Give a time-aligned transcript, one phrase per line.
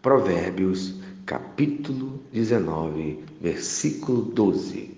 [0.00, 0.94] Provérbios,
[1.26, 4.96] capítulo 19, versículo 12.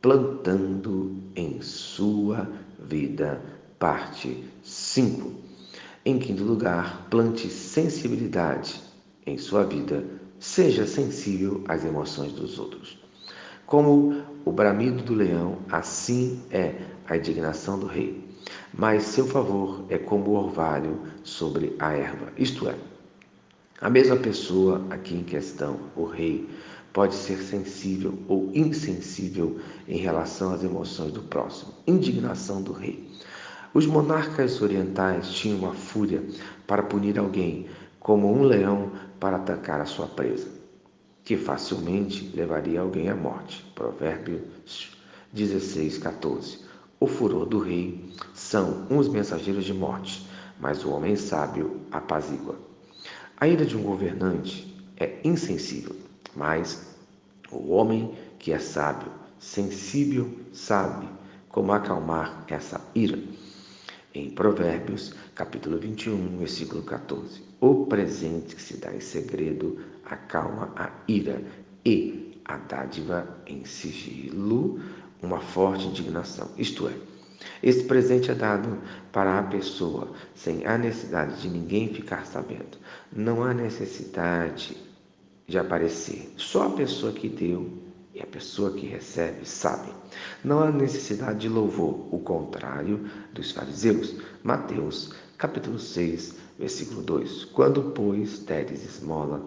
[0.00, 3.42] Plantando em sua vida,
[3.78, 5.32] parte 5.
[6.06, 8.80] Em quinto lugar, plante sensibilidade
[9.26, 10.02] em sua vida,
[10.40, 12.98] seja sensível às emoções dos outros.
[13.66, 18.26] Como o bramido do leão, assim é a indignação do rei.
[18.72, 22.74] Mas seu favor é como o orvalho sobre a erva, isto é,
[23.82, 26.48] a mesma pessoa aqui em questão, o rei,
[26.92, 31.72] pode ser sensível ou insensível em relação às emoções do próximo.
[31.84, 33.10] Indignação do rei.
[33.74, 36.22] Os monarcas orientais tinham a fúria
[36.64, 37.66] para punir alguém,
[37.98, 40.48] como um leão para atacar a sua presa,
[41.24, 43.64] que facilmente levaria alguém à morte.
[43.74, 44.96] Provérbios
[45.32, 46.60] 16, 14.
[47.00, 50.24] O furor do rei são uns mensageiros de morte,
[50.60, 52.71] mas o homem sábio apazigua.
[53.42, 55.96] A ira de um governante é insensível,
[56.36, 56.94] mas
[57.50, 61.08] o homem que é sábio, sensível, sabe
[61.48, 63.18] como acalmar essa ira.
[64.14, 67.42] Em Provérbios, capítulo 21, versículo 14.
[67.60, 71.42] O presente que se dá em segredo acalma a ira
[71.84, 74.78] e a dádiva em sigilo,
[75.20, 76.48] uma forte indignação.
[76.56, 76.94] Isto é,
[77.62, 78.78] esse presente é dado
[79.12, 82.78] para a pessoa sem a necessidade de ninguém ficar sabendo.
[83.12, 84.76] Não há necessidade
[85.46, 86.32] de aparecer.
[86.36, 87.70] Só a pessoa que deu
[88.14, 89.90] e a pessoa que recebe sabe.
[90.44, 94.16] Não há necessidade de louvor, o contrário dos fariseus.
[94.42, 97.46] Mateus, capítulo 6, versículo 2.
[97.46, 99.44] Quando, pois, deres esmola,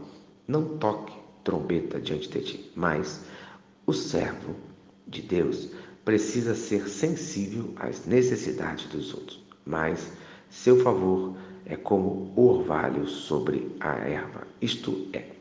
[0.47, 3.21] não toque trombeta diante de ti, mas
[3.85, 4.55] o servo
[5.07, 5.69] de Deus
[6.05, 10.11] precisa ser sensível às necessidades dos outros, mas
[10.49, 15.31] seu favor é como orvalho sobre a erva, isto é,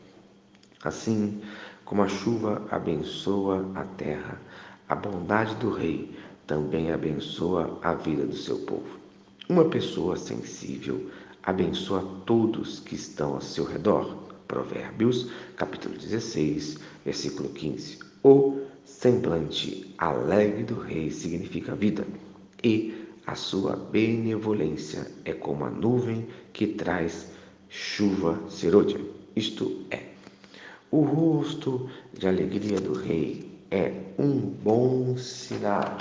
[0.83, 1.43] assim
[1.85, 4.41] como a chuva abençoa a terra,
[4.89, 8.99] a bondade do rei também abençoa a vida do seu povo.
[9.49, 11.11] Uma pessoa sensível
[11.43, 14.25] abençoa todos que estão ao seu redor.
[14.49, 18.14] Provérbios, capítulo 16, versículo 15.
[18.27, 22.07] O semblante alegre do rei significa vida,
[22.63, 27.31] e a sua benevolência é como a nuvem que traz
[27.69, 28.99] chuva serôdia.
[29.37, 30.05] Isto é,
[30.91, 35.99] o rosto de alegria do rei é um bom sinal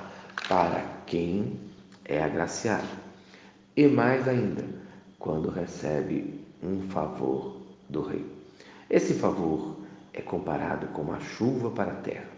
[0.47, 1.59] para quem
[2.05, 2.87] é agraciado.
[3.75, 4.63] E mais ainda,
[5.19, 7.57] quando recebe um favor
[7.89, 8.25] do rei.
[8.89, 9.72] Esse favor
[10.13, 12.29] é comparado com a chuva para a terra.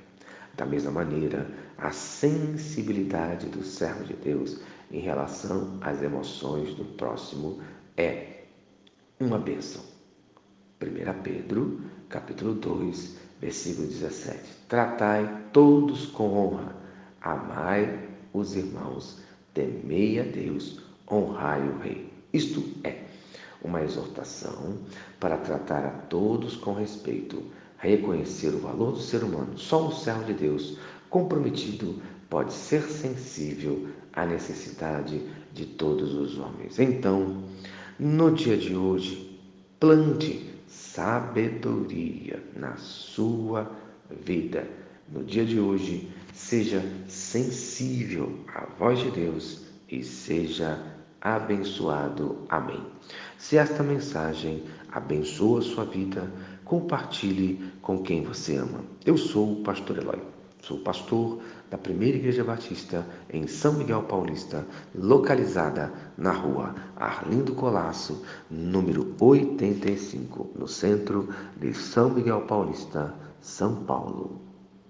[0.56, 7.59] Da mesma maneira, a sensibilidade do servo de Deus em relação às emoções do próximo
[7.97, 8.46] é
[9.19, 9.84] uma bênção.
[10.81, 14.40] 1 Pedro, capítulo 2, versículo 17.
[14.69, 16.75] Tratai todos com honra,
[17.22, 19.22] amai os irmãos,
[19.53, 22.12] temei a Deus, honrai o rei.
[22.34, 23.03] Isto é
[23.64, 24.78] uma exortação
[25.19, 27.44] para tratar a todos com respeito,
[27.78, 29.58] reconhecer o valor do ser humano.
[29.58, 30.78] Só um servo de Deus
[31.09, 35.22] comprometido pode ser sensível à necessidade
[35.53, 36.80] de todos os homens.
[36.80, 37.44] Então,
[38.00, 39.40] no dia de hoje,
[39.80, 43.72] plante sabedoria na sua
[44.25, 44.68] vida.
[45.12, 50.95] No dia de hoje, seja sensível à voz de Deus e seja
[51.25, 52.38] abençoado.
[52.47, 52.86] Amém.
[53.38, 56.31] Se esta mensagem abençoa sua vida,
[56.63, 58.81] compartilhe com quem você ama.
[59.03, 60.22] Eu sou o pastor Eloy.
[60.62, 64.66] Sou pastor da Primeira Igreja Batista em São Miguel Paulista,
[64.96, 74.45] localizada na rua Arlindo Colasso, número 85, no centro de São Miguel Paulista, São Paulo.